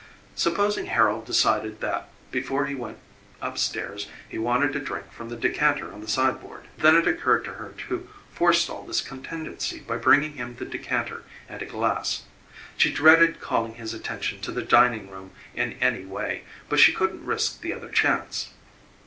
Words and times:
Supposing 0.33 0.87
Harold 0.87 1.27
decided 1.27 1.79
that 1.81 2.09
before 2.31 2.65
he 2.65 2.73
went 2.73 2.97
upstairs 3.39 4.07
he 4.27 4.39
wanted 4.39 4.75
a 4.75 4.79
drink 4.79 5.11
from 5.11 5.29
the 5.29 5.35
decanter 5.35 5.93
on 5.93 6.01
the 6.01 6.07
sideboard. 6.07 6.63
Then 6.75 6.95
it 6.95 7.07
occurred 7.07 7.45
to 7.45 7.53
her 7.53 7.75
to 7.87 8.09
forestall 8.33 8.81
this 8.83 8.99
contingency 8.99 9.79
by 9.81 9.97
bringing 9.97 10.33
him 10.33 10.55
the 10.55 10.65
decanter 10.65 11.21
and 11.47 11.61
a 11.61 11.67
glass. 11.67 12.23
She 12.77 12.91
dreaded 12.91 13.39
calling 13.41 13.75
his 13.75 13.93
attention 13.93 14.41
to 14.41 14.51
the 14.51 14.63
dining 14.63 15.11
room 15.11 15.33
in 15.53 15.73
any 15.73 16.03
way, 16.03 16.45
but 16.67 16.79
she 16.79 16.93
couldn't 16.93 17.23
risk 17.23 17.61
the 17.61 17.71
other 17.71 17.89
chance. 17.91 18.49